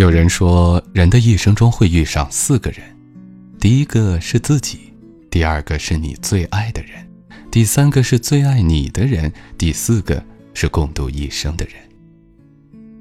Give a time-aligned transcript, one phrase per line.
[0.00, 2.80] 有人说，人的一生中会遇上四个人，
[3.60, 4.94] 第一个是自己，
[5.30, 7.06] 第二个是你最爱的人，
[7.50, 10.24] 第三个是最爱你的人，第四个
[10.54, 11.74] 是共度一生的人。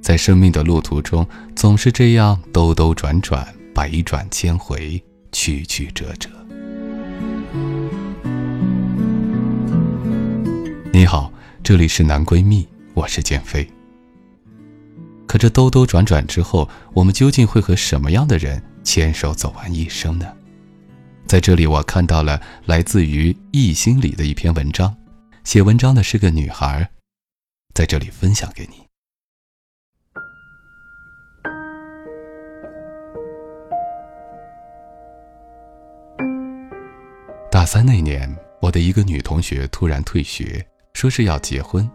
[0.02, 6.29] 在生命的路途中，总是这样兜兜转转，百转千回，曲曲折折。
[10.91, 11.31] 你好，
[11.63, 13.66] 这里是男闺蜜，我是建飞。
[15.29, 20.26] 可这兜兜转转之后，我们究竟会和什么样的人牵手走完一生呢？
[21.27, 24.98] 在这里，我看到了来自于易心里的一篇文章，
[25.43, 26.89] 写文章的是个女孩，
[27.76, 28.87] 在这里分享给你。
[37.51, 41.87] 大三那年，我的一个女同学突然退学，说是要结婚。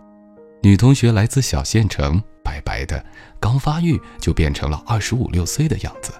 [0.62, 2.22] 女同学来自小县城。
[2.44, 3.02] 白白的，
[3.40, 6.12] 刚发育就变成了二十五六岁的样子，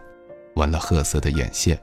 [0.56, 1.78] 纹了褐色的眼线。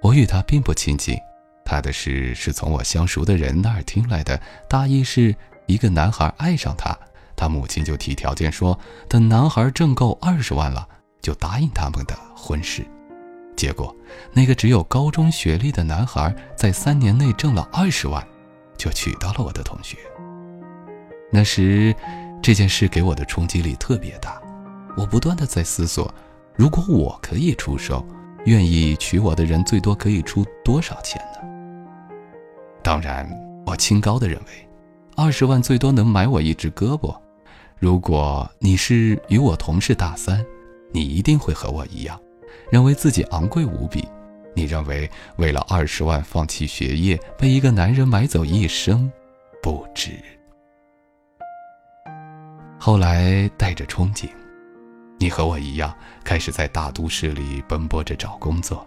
[0.00, 1.18] 我与他并不亲近，
[1.64, 5.34] 他的事是从我相熟的人那儿听来的，大意是
[5.66, 6.96] 一个男孩爱上他，
[7.34, 10.86] 他母亲就提条件说，等男孩挣够二十万了，
[11.20, 12.86] 就答应他们的婚事。
[13.56, 13.94] 结果，
[14.32, 18.24] 那个只有高中学历的男孩在三年内挣了二十万，
[18.76, 19.96] 就娶到了我的同学。
[21.32, 21.94] 那时。
[22.46, 24.40] 这件事给我的冲击力特别大，
[24.96, 26.14] 我不断的在思索，
[26.54, 28.06] 如果我可以出手，
[28.44, 31.40] 愿意娶我的人最多可以出多少钱呢？
[32.84, 33.28] 当然，
[33.66, 34.68] 我清高的认为，
[35.16, 37.12] 二十万最多能买我一只胳膊。
[37.80, 40.46] 如果你是与我同是大三，
[40.92, 42.16] 你一定会和我一样，
[42.70, 44.06] 认为自己昂贵无比。
[44.54, 49.10] 你认为为了二十万放弃学业，被一个男人买走一生，
[49.60, 50.12] 不值。
[52.86, 54.28] 后来带着憧憬，
[55.18, 55.92] 你和我一样
[56.22, 58.86] 开始在大都市里奔波着找工作。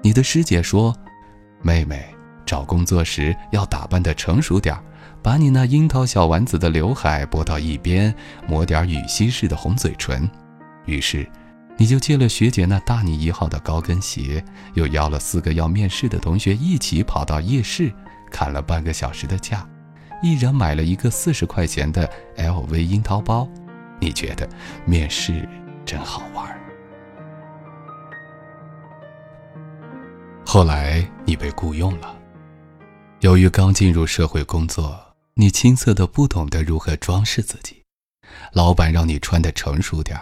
[0.00, 0.96] 你的师姐说
[1.60, 2.02] ：“妹妹，
[2.46, 4.82] 找工作时要打扮的成熟点儿
[5.22, 8.14] 把你那樱桃小丸子的刘海拨到一边，
[8.48, 10.26] 抹点雨西式的红嘴唇。”
[10.86, 11.30] 于是，
[11.76, 14.42] 你就借了学姐那大你一号的高跟鞋，
[14.72, 17.92] 又邀了四个要面试的同学一起跑到夜市，
[18.30, 19.68] 砍了半个小时的价。
[20.22, 23.48] 一人买了一个四十块钱的 LV 樱桃包，
[24.00, 24.48] 你觉得
[24.84, 25.48] 面试
[25.84, 26.56] 真好玩？
[30.44, 32.16] 后来你被雇佣了，
[33.20, 34.98] 由于刚进入社会工作，
[35.34, 37.82] 你青涩的不懂得如何装饰自己，
[38.52, 40.18] 老板让你穿的成熟点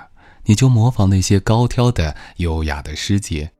[0.47, 3.53] 你就模仿那些高挑的、优雅的师姐，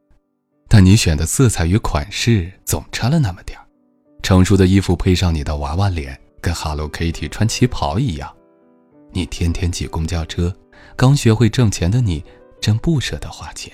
[0.69, 3.59] 但你选的色彩与款式总差了那么点
[4.23, 6.19] 成熟的衣服配上你的娃娃脸。
[6.45, 8.31] 跟 Hello Kitty 穿旗袍一样，
[9.13, 10.55] 你天天挤公交车，
[10.95, 12.23] 刚学会挣钱的你
[12.61, 13.73] 真不舍得花钱。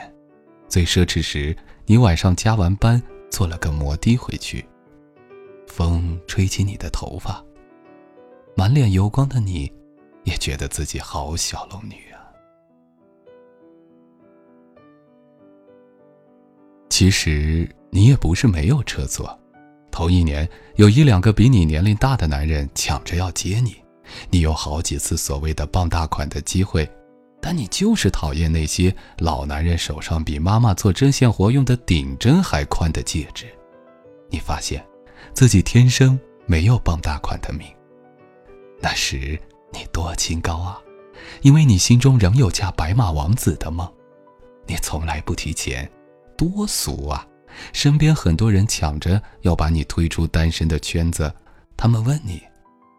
[0.69, 4.65] 最奢侈时，你晚上加完班坐了个摩的回去，
[5.67, 7.45] 风吹起你的头发，
[8.57, 9.73] 满脸油光的你，
[10.23, 12.23] 也觉得自己好小龙女啊。
[16.89, 19.40] 其实你也不是没有车坐。
[19.91, 23.77] 头一年，有一两个比你年龄大的男人抢着要接你，
[24.31, 26.91] 你有好几次所谓的傍大款的机会，
[27.41, 33.47] 但你就是讨厌那些老男人手上比妈妈做针线活用的顶针还宽的戒指。
[34.31, 34.85] 你发现，
[35.35, 37.67] 自己天生没有傍大款的命。
[38.81, 39.39] 那时
[39.73, 40.81] 你多清高啊，
[41.43, 43.91] 因为你心中仍有嫁白马王子的梦。
[44.67, 45.91] 你从来不提钱，
[46.37, 47.27] 多俗啊！
[47.73, 51.33] 身边很多人抢着要把你推出单身的圈子，
[51.77, 52.43] 他们问你，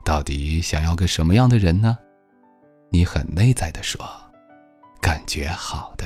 [0.04, 1.98] 到底想要个什么样的人呢？
[2.90, 4.06] 你很内在的说，
[5.00, 6.06] 感觉好的。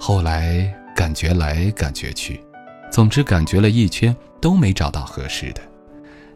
[0.00, 2.42] 后来感觉来感觉去，
[2.90, 5.60] 总之感觉了一圈都没找到合适的。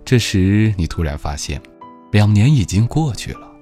[0.05, 1.61] 这时你突然发现，
[2.13, 3.54] 两年已经过去了。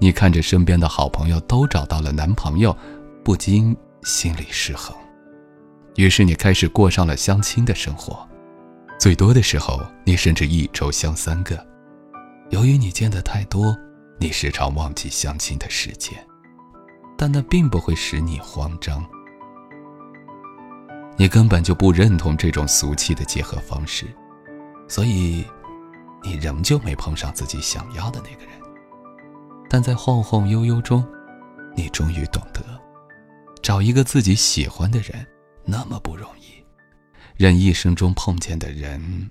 [0.00, 2.76] 你看着身边的好朋友都找到了男朋友，
[3.24, 4.96] 不禁心里失衡。
[5.96, 8.26] 于是你开始过上了相亲的生活。
[8.98, 11.64] 最多的时候，你甚至一周相三个。
[12.50, 13.76] 由于你见的太多，
[14.18, 16.16] 你时常忘记相亲的时间，
[17.16, 19.04] 但那并不会使你慌张。
[21.16, 24.06] 你根本就不认同这种俗气的结合方式，
[24.86, 25.44] 所以
[26.22, 28.57] 你仍旧没碰上自己想要的那个人。
[29.68, 31.06] 但在晃晃悠悠中，
[31.76, 32.62] 你终于懂得，
[33.62, 35.26] 找一个自己喜欢的人
[35.64, 36.64] 那么不容易。
[37.36, 39.30] 人一生中碰见的人，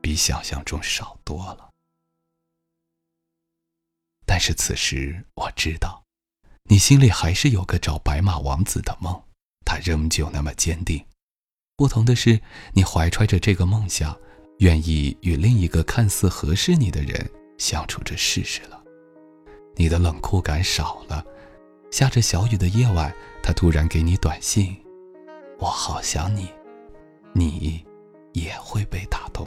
[0.00, 1.70] 比想象中少多了。
[4.26, 6.02] 但是此时我知道，
[6.64, 9.22] 你心里还是有个找白马王子的梦，
[9.64, 11.02] 他仍旧那么坚定。
[11.76, 12.40] 不同的是，
[12.72, 14.18] 你怀揣着这个梦想，
[14.58, 18.77] 愿意与另一个看似合适你的人相处着试试了。
[19.78, 21.24] 你的冷酷感少了。
[21.90, 23.10] 下着小雨的夜晚，
[23.42, 24.76] 他突然给你短信
[25.58, 26.50] ：“我好想你。”
[27.32, 27.84] 你
[28.32, 29.46] 也会被打动，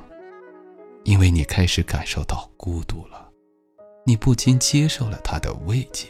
[1.03, 3.29] 因为你开始感受到孤独了，
[4.05, 6.07] 你不禁接受了他的慰藉。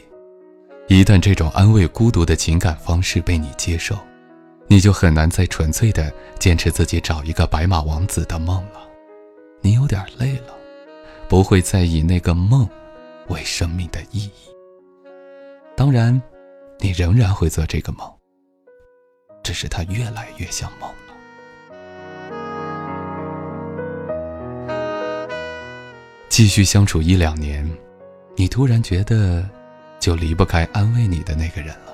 [0.88, 3.96] 一旦这种安慰孤独的情感方式被你接受，
[4.68, 8.86] 你就很难再纯粹的坚持自己找一个白马王子的梦了。
[9.60, 10.54] 你有点累了，
[11.28, 12.68] 不会再以那个梦
[13.32, 14.30] 为生命的意义。
[15.74, 16.20] 当然，
[16.78, 18.08] 你仍然会做这个梦，
[19.42, 20.96] 只是它越来越像梦了。
[26.28, 27.68] 继续相处一两年，
[28.36, 29.48] 你突然觉得，
[29.98, 31.92] 就离不开安慰你的那个人了。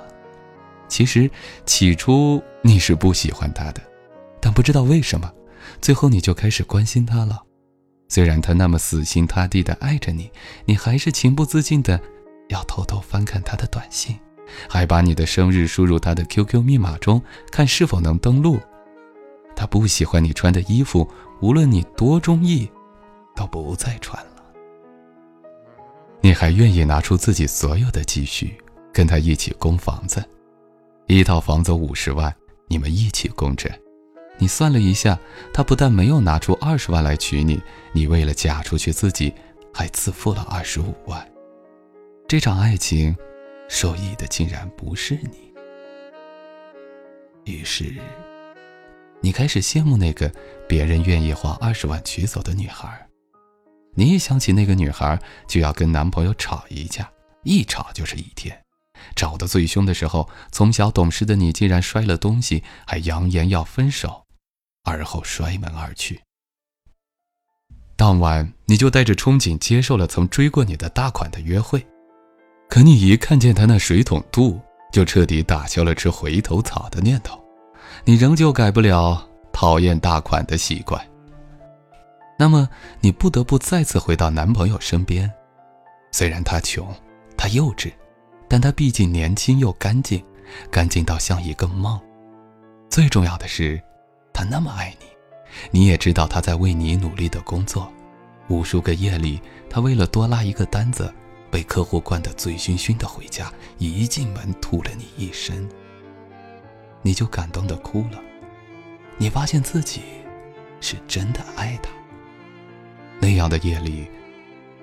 [0.88, 1.31] 其实
[1.67, 3.81] 起初你是不喜欢他的，
[4.40, 5.32] 但不知道为什么，
[5.81, 7.43] 最后你就开始关心他了。
[8.08, 10.31] 虽然他那么死心塌地的爱着你，
[10.64, 12.00] 你还是情不自禁的
[12.49, 14.19] 要偷偷翻看他的短信，
[14.69, 17.22] 还把你的生日输入他的 QQ 密码中，
[17.52, 18.58] 看是否能登录。
[19.55, 21.08] 他不喜欢你穿的衣服，
[21.40, 22.69] 无论你多中意。
[23.38, 24.43] 都不再穿了。
[26.20, 28.58] 你还愿意拿出自己所有的积蓄，
[28.93, 30.20] 跟他一起供房子，
[31.06, 32.34] 一套房子五十万，
[32.66, 33.70] 你们一起供着。
[34.38, 35.19] 你算了一下，
[35.52, 37.61] 他不但没有拿出二十万来娶你，
[37.93, 39.35] 你为了嫁出去，自己
[39.75, 41.29] 还自付了二十五万。
[42.29, 43.17] 这场爱情，
[43.69, 45.52] 受益的竟然不是你。
[47.44, 47.93] 于是，
[49.20, 50.31] 你开始羡慕那个
[50.69, 53.06] 别人愿意花二十万娶走的女孩。
[53.94, 55.19] 你一想起那个女孩，
[55.49, 57.11] 就要跟男朋友吵一架，
[57.43, 58.56] 一吵就是一天。
[59.17, 64.26] 吵得最凶的时候，从小懂事的你竟然摔了东西，还扬言要分手，
[64.88, 66.20] 而后摔门而去。
[67.96, 71.85] 当晚，你就带着憧憬接受了曾追过你的大款的约会，
[72.69, 74.61] 可你一看见他那水桶肚，
[74.93, 77.38] 就彻底打消了吃回头草的念头。
[78.05, 81.05] 你仍旧改不了讨厌大款的习惯。
[82.38, 82.69] 那么
[83.00, 85.29] 你不得不再次回到男朋友身边，
[86.12, 86.94] 虽然他穷，
[87.37, 87.93] 他幼稚，
[88.49, 90.25] 但他毕竟年轻又干净，
[90.70, 92.00] 干净到像一个梦。
[92.88, 93.82] 最重要的是，
[94.38, 97.93] 他那么爱你，你也知道他在为你努力的工作。
[98.46, 101.12] 无数个夜里，他为了多拉一个单子，
[101.50, 105.69] 被客户灌得醉醺醺的回家，一进门吐了你一身，
[107.02, 108.23] 你就感动的哭了。
[109.17, 110.02] 你发现自己
[110.81, 111.90] 是真的爱他。
[113.19, 114.07] 那样的夜里，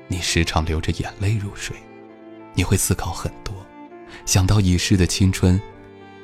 [0.10, 1.78] 你时常流着眼泪入睡，
[2.54, 3.56] 你会思考很多，
[4.26, 5.58] 想到已逝的青春，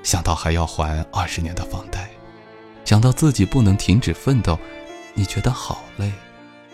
[0.03, 2.10] 想到还要还二十年的房贷，
[2.85, 4.57] 想到自己不能停止奋斗，
[5.13, 6.11] 你觉得好累，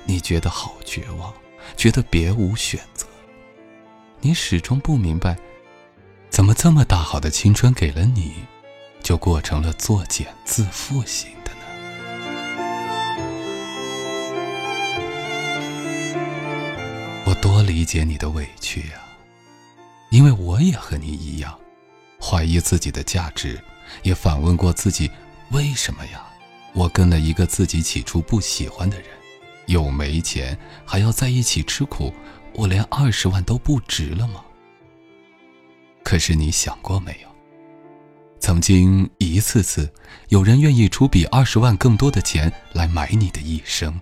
[0.05, 1.33] 你觉得好绝望，
[1.75, 3.05] 觉得别无选择。
[4.21, 5.37] 你始终不明白，
[6.29, 8.33] 怎么这么大好的青春给了你，
[9.03, 11.59] 就过成了作茧自缚型的呢？
[17.25, 17.37] 我。
[17.39, 19.01] 多理解你的委屈呀，
[20.09, 21.57] 因为我也和你一样，
[22.19, 23.61] 怀疑自己的价值，
[24.01, 25.09] 也反问过自己：
[25.51, 26.25] 为什么呀？
[26.73, 29.07] 我跟了一个自己起初不喜欢的人，
[29.67, 32.13] 又没钱，还要在一起吃苦，
[32.53, 34.43] 我连二十万都不值了吗？
[36.03, 37.27] 可是你想过没有？
[38.39, 39.91] 曾经一次次，
[40.29, 43.99] 有人愿意出比二十万更多的钱来买你的一生，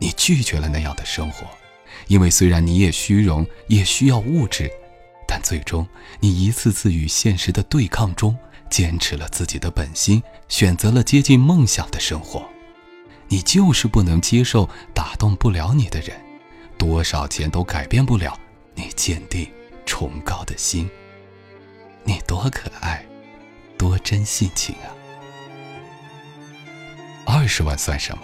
[0.00, 1.46] 你拒绝了那样的生活。
[2.08, 4.70] 因为虽然你也虚荣，也需要物质，
[5.28, 5.86] 但最终
[6.18, 8.36] 你一次次与现实的对抗中，
[8.70, 12.48] 坚持了自己的本心，选择了接近梦想的生活。
[13.28, 16.18] 你就是不能接受打动不了你的人，
[16.78, 18.38] 多少钱都改变不了
[18.74, 19.46] 你坚定
[19.84, 20.88] 崇高的心。
[22.04, 23.04] 你多可爱，
[23.76, 24.88] 多真性情啊！
[27.26, 28.22] 二十万算什么？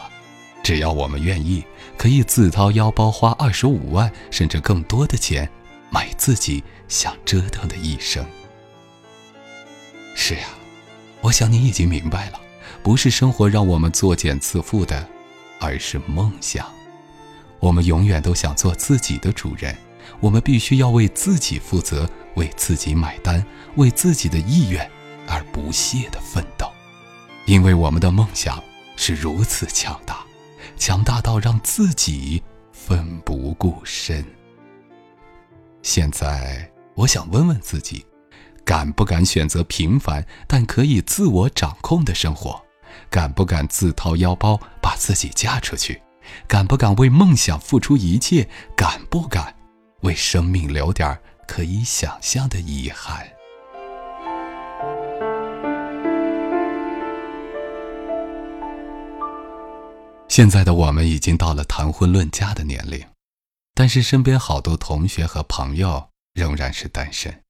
[0.62, 1.64] 只要我们愿意，
[1.96, 5.48] 可以自掏腰包花二十五万甚至更多的钱，
[5.90, 8.26] 买自己想折腾的一生。
[10.28, 10.58] 是啊，
[11.20, 12.40] 我想你已经明白了，
[12.82, 15.08] 不是生活让我们作茧自缚的，
[15.60, 16.66] 而是梦想。
[17.60, 19.78] 我们永远都想做自己的主人，
[20.18, 24.90] 我们必须要为自己负责，为自己买单，为自己的意愿
[25.28, 26.68] 而不懈的奋斗，
[27.44, 28.60] 因为我们的梦想
[28.96, 30.26] 是如此强大。
[30.76, 32.42] 强大到让自己
[32.72, 34.26] 奋不顾身。
[35.82, 38.04] 现在，我想问问自己：
[38.66, 42.60] 敢不敢选择平凡但可以自我掌控的生活？
[43.08, 46.02] 敢不敢自掏腰包把自己嫁出去？
[46.48, 48.48] 敢不敢为梦想付出一切？
[48.76, 49.54] 敢不敢
[50.00, 53.24] 为生命留点可以想象的遗憾？
[60.28, 63.00] 现在的我们已经到了谈婚论嫁的年龄，
[63.74, 67.45] 但是身边好多同学和朋友仍然是单身。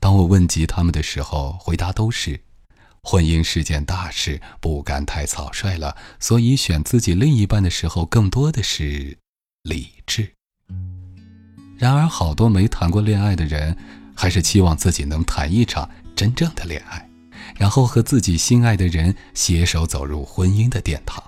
[0.00, 2.40] 当我问及他们的时候，回答都是：
[3.02, 9.18] 婚姻是件大事，不敢太草率了，所以选自己另一半的时候更多的是
[9.62, 10.32] 理智。
[11.78, 13.76] 然而，好多没谈过恋爱的人，
[14.14, 17.08] 还是期望自己能谈一场真正的恋爱，
[17.56, 21.22] 然后和自己心爱的人携手走入婚姻的殿堂。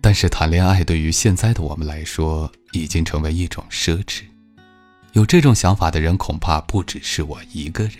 [0.00, 4.24] 但是谈恋爱对于现在的我们来说，已经成为一种奢侈。
[5.12, 7.98] 有这种想法的人，恐怕不只是我一个人，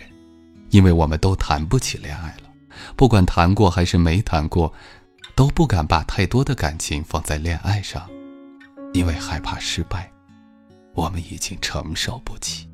[0.71, 2.49] 因为我们都谈不起恋爱了。
[2.95, 4.73] 不管谈过还是没谈过，
[5.35, 8.09] 都不敢把太多的感情放在恋爱上，
[8.93, 10.11] 因为害怕失败，
[10.95, 12.67] 我们已经承受不起。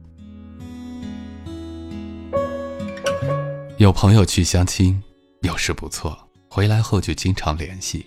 [3.77, 5.01] 有朋友去相亲，
[5.41, 6.17] 有时不错，
[6.49, 8.05] 回来后就经常联系。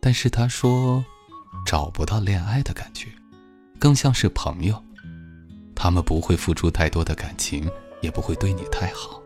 [0.00, 1.04] 但是他说，
[1.64, 3.06] 找不到恋爱的感觉，
[3.78, 4.82] 更像是朋友。
[5.82, 7.68] 他们不会付出太多的感情，
[8.02, 9.20] 也不会对你太好。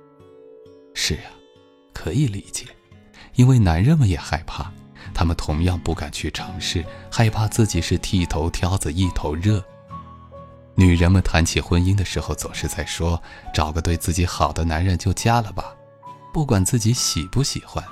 [0.95, 1.29] 是啊，
[1.93, 2.65] 可以理解，
[3.35, 4.73] 因为男人们也害怕，
[5.13, 6.83] 他们同样不敢去尝试，
[7.13, 9.63] 害怕自己是剃头挑子一头热。
[10.75, 13.23] 女人们谈起婚姻的时候，总是在说，
[13.53, 15.77] 找个对自己好的男人就嫁了吧，
[16.33, 17.85] 不管自己喜不喜欢，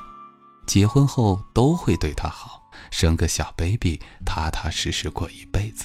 [0.67, 2.63] 结婚后都会对他好。
[2.91, 5.85] 生个小 baby，踏踏实实过一辈子。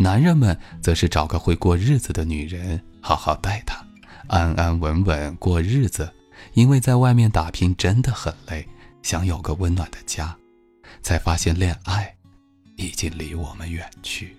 [0.00, 3.84] 男人们则是找个会过日子的女人，好好待她，
[4.28, 6.10] 安安稳稳过日子。
[6.54, 8.66] 因为在外面打拼真的很累，
[9.02, 10.34] 想有个温暖的家，
[11.02, 12.16] 才发现恋爱
[12.76, 14.34] 已经离我们远去，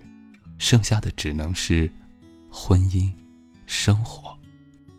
[0.58, 1.88] 剩下的只能是
[2.50, 3.08] 婚姻、
[3.64, 4.36] 生活、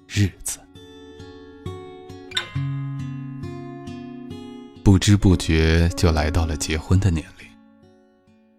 [0.08, 0.60] 日子。
[4.82, 7.43] 不知不觉就来到了结婚的年龄。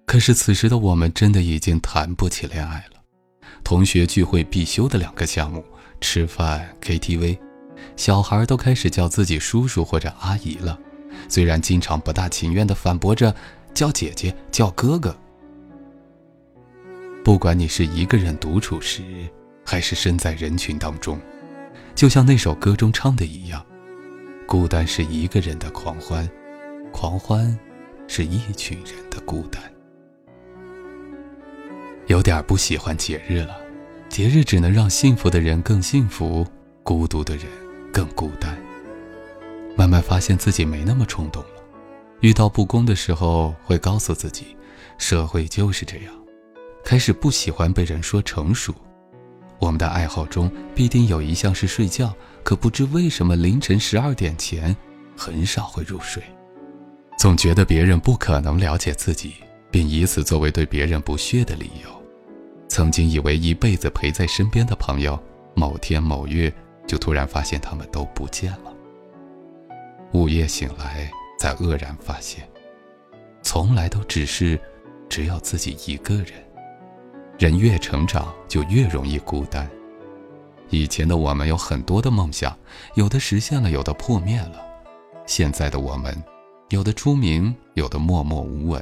[0.07, 3.03] 可是此时的我们真的已经谈不起恋爱了。
[3.63, 5.65] 同学聚会必修的两个项目：
[6.01, 7.39] 吃饭、KTV，
[7.97, 10.79] 小孩都开始叫自己叔叔或者阿姨了。
[11.29, 13.35] 虽然经常不大情愿地反驳着
[13.73, 15.17] 叫姐姐、叫哥哥。
[17.25, 19.03] 不管你是一个人独处时，
[19.65, 21.19] 还是身在人群当中，
[21.95, 23.65] 就像那首歌中唱的一样。
[24.47, 26.29] 孤单是一个人的狂欢，
[26.93, 27.59] 狂欢
[28.07, 29.63] 是一群人的孤单。
[32.07, 33.57] 有点不喜欢节日了，
[34.11, 36.47] 节日只能让幸福的人更幸福，
[36.83, 37.47] 孤独的人
[37.93, 38.57] 更孤单。
[39.77, 41.63] 慢慢发现自己没那么冲动了，
[42.21, 44.57] 遇到不公的时候会告诉自己，
[44.99, 46.15] 社会就是这样。
[46.85, 48.75] 开始不喜欢被人说成熟。
[49.59, 52.15] 我们的爱好中必定有一项是睡觉。
[52.43, 54.77] 可不知为什么，凌晨十二点前
[55.17, 56.23] 很少会入睡，
[57.19, 59.37] 总觉得别人不可能了解自己，
[59.75, 61.91] 并以此作为对别人不屑的理由。
[62.69, 65.19] 曾经以为一辈子陪在身边的朋友，
[65.53, 66.53] 某天某月
[66.87, 68.73] 就突然发现他们都不见了。
[70.13, 72.49] 午夜醒来，才愕然发现，
[73.43, 74.57] 从来都只是
[75.09, 76.35] 只有自己一个人。
[77.37, 79.69] 人越成长，就越容易孤单。
[80.71, 82.57] 以前的我们有很多的梦想，
[82.95, 84.65] 有的实现了，有的破灭了。
[85.27, 86.17] 现在的我们，
[86.69, 88.81] 有的出名，有的默默无闻。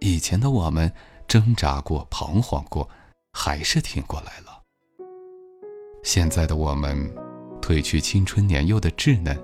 [0.00, 0.92] 以前的我们
[1.26, 2.88] 挣扎过，彷徨过，
[3.32, 4.62] 还是挺过来了。
[6.02, 7.12] 现在的我们，
[7.60, 9.36] 褪去青春年幼的稚嫩，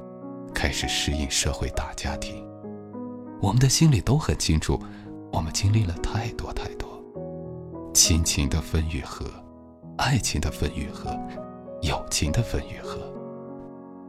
[0.54, 2.46] 开始适应社会大家庭。
[3.40, 4.80] 我们的心里都很清楚，
[5.32, 7.02] 我们经历了太多太多，
[7.92, 9.26] 亲情的分与合，
[9.98, 11.10] 爱情的分与合。
[11.82, 12.98] 友情的分与合，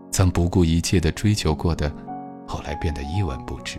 [0.09, 1.91] 曾不顾一切的追求过的，
[2.47, 3.77] 后来变得一文不值。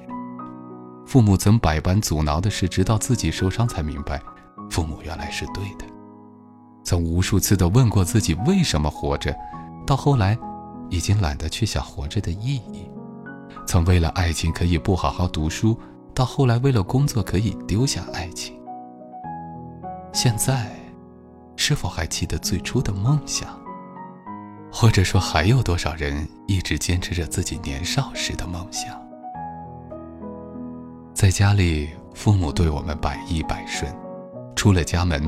[1.06, 4.20] 父母曾百般阻挠的事，直到自己受伤才明白，
[4.68, 5.86] 父母原来是对的。
[6.82, 9.34] 曾无数次的问过自己为什么活着，
[9.86, 10.36] 到后来，
[10.90, 12.90] 已经懒得去想活着的意义。
[13.66, 15.78] 曾为了爱情可以不好好读书，
[16.12, 18.56] 到后来为了工作可以丢下爱情。
[20.12, 20.70] 现在，
[21.56, 23.48] 是否还记得最初的梦想？
[24.72, 29.05] 或者说，还有多少人一直坚持着自己年少时的梦想？
[31.16, 33.90] 在家里，父母对我们百依百顺；
[34.54, 35.26] 出了家门，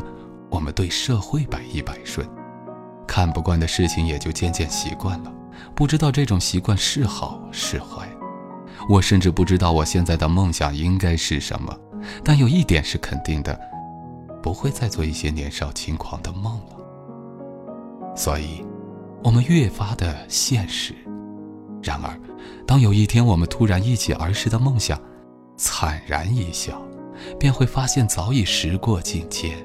[0.51, 2.29] 我们对社会百依百顺。
[3.07, 5.33] 看不惯的事情也就渐渐习惯了，
[5.75, 8.07] 不知道这种习惯是好是坏。
[8.87, 11.75] 我甚至不知道我现在的梦想应该是什么，
[12.23, 13.59] 但有一点是肯定的。
[14.43, 18.63] 不会再做一些年少轻狂的梦了，所以，
[19.25, 20.95] 我们越发的现实。
[21.83, 22.15] 然而，
[22.67, 25.01] 当有一天我们突然忆起儿时的梦想，
[25.59, 26.81] 惨然一笑，
[27.39, 29.59] 便会发现早已时过境迁。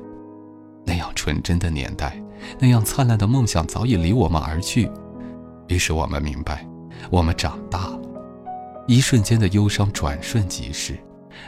[0.85, 2.21] 那样纯真的年代，
[2.59, 4.89] 那样灿烂的梦想早已离我们而去。
[5.67, 6.67] 于是我们明白，
[7.09, 7.99] 我们长大了。
[8.87, 10.97] 一瞬间的忧伤转瞬即逝。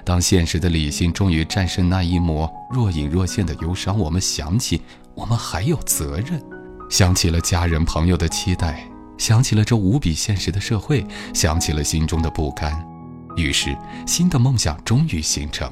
[0.04, 4.82] 当现实的理性终于战胜那一抹若隐若现的忧伤，我们想起
[5.14, 6.42] 我们还有责任，
[6.90, 8.88] 想起了家人朋友的期待，
[9.18, 12.95] 想起了这无比现实的社会，想起了心中的不甘。
[13.36, 13.76] 于是，
[14.06, 15.72] 新的梦想终于形成。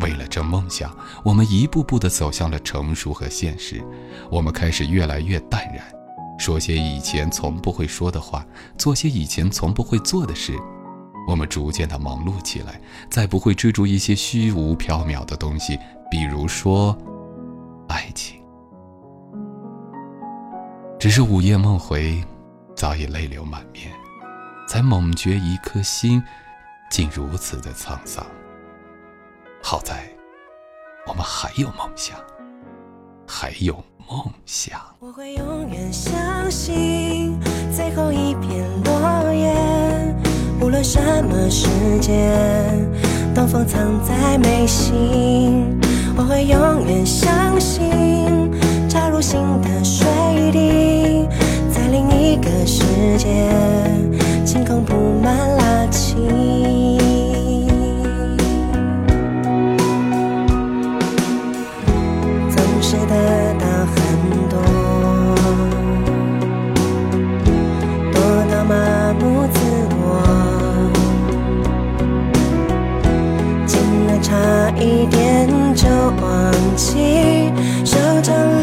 [0.00, 0.94] 为了这梦想，
[1.24, 3.82] 我们一步步地走向了成熟和现实。
[4.30, 5.84] 我们开始越来越淡然，
[6.38, 8.44] 说些以前从不会说的话，
[8.76, 10.58] 做些以前从不会做的事。
[11.28, 15.78] 我们逐渐的忙碌起来，再不会追逐一些虚无缥缈的东西，
[16.10, 16.96] 比如说，
[17.88, 18.40] 爱情。
[20.98, 22.20] 只是午夜梦回，
[22.74, 23.92] 早已泪流满面，
[24.68, 26.20] 才猛觉一颗心，
[26.92, 28.22] 竟如此的沧桑。
[29.62, 30.06] 好在，
[31.06, 32.18] 我们还有梦想，
[33.26, 33.72] 还有
[34.06, 34.78] 梦想。
[35.00, 37.40] 我会永远相信
[37.74, 39.54] 最后一片落叶。
[40.60, 41.66] 无论什么时
[41.98, 42.30] 间，
[43.34, 45.80] 东风藏在眉心，
[46.14, 48.52] 我会永远相信，
[48.90, 50.06] 插入新的水
[50.52, 51.26] 滴，
[51.72, 52.84] 在另一个世
[53.16, 53.50] 界，
[54.44, 56.81] 晴空布满拉青。
[74.32, 75.86] 差一点就
[76.22, 77.52] 忘记
[77.84, 78.61] 手掌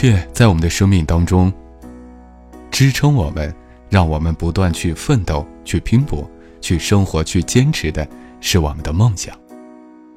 [0.00, 1.52] 确，在我们的生命当中，
[2.70, 3.54] 支撑我们、
[3.90, 6.26] 让我们不断去奋斗、去拼搏、
[6.58, 8.08] 去生活、去坚持的，
[8.40, 9.38] 是我们的梦想。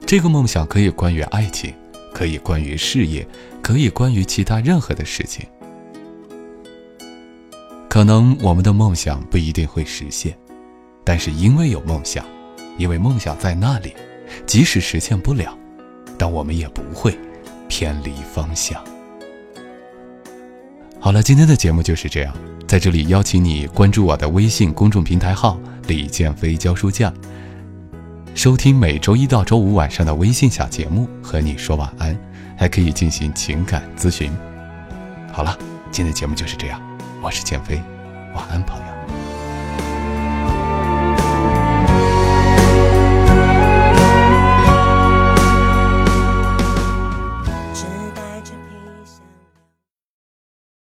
[0.05, 1.73] 这个梦想可以关于爱情，
[2.13, 3.27] 可以关于事业，
[3.61, 5.45] 可以关于其他任何的事情。
[7.89, 10.33] 可能我们的梦想不一定会实现，
[11.03, 12.23] 但是因为有梦想，
[12.77, 13.93] 因为梦想在那里，
[14.45, 15.53] 即使实现不了，
[16.17, 17.13] 但我们也不会
[17.67, 18.81] 偏离方向。
[21.03, 22.33] 好了，今天的节目就是这样。
[22.65, 27.13] 在这里邀请你关注我的微信公众平台号“李建飞教书匠”，
[28.33, 32.17] 收听每周一到周五晚上的微信小节目，和你说晚安，
[32.57, 34.31] 还可以进行情感咨询。
[35.33, 35.59] 好了，
[35.91, 36.81] 今天的节目就是这样，
[37.21, 37.75] 我是建飞，
[38.33, 38.92] 晚安，朋友。